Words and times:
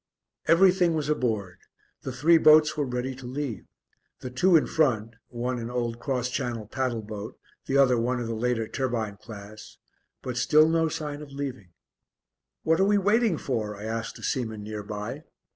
Everything 0.47 0.95
was 0.95 1.09
aboard; 1.09 1.59
the 2.01 2.11
three 2.11 2.39
boats 2.39 2.75
were 2.75 2.85
ready 2.87 3.13
to 3.13 3.27
leave; 3.27 3.67
the 4.21 4.31
two 4.31 4.55
in 4.55 4.65
front, 4.65 5.13
one 5.27 5.59
an 5.59 5.69
old 5.69 5.99
cross 5.99 6.27
Channel 6.31 6.65
paddle 6.65 7.03
boat, 7.03 7.37
the 7.67 7.77
other 7.77 7.99
one 7.99 8.19
of 8.19 8.25
the 8.25 8.33
later 8.33 8.67
turbine 8.67 9.17
class 9.17 9.77
but 10.23 10.37
still 10.37 10.67
no 10.67 10.89
sign 10.89 11.21
of 11.21 11.31
leaving. 11.31 11.73
"What 12.63 12.79
are 12.79 12.85
we 12.85 12.97
waiting 12.97 13.37
for?" 13.37 13.77
I 13.77 13.83
asked 13.83 14.17
a 14.17 14.23
seaman 14.23 14.63
near 14.63 14.81
by. 14.81 15.21